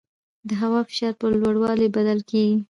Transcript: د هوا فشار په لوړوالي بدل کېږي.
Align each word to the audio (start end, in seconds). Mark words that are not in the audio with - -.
د 0.47 0.49
هوا 0.61 0.81
فشار 0.89 1.13
په 1.19 1.25
لوړوالي 1.41 1.87
بدل 1.95 2.19
کېږي. 2.29 2.57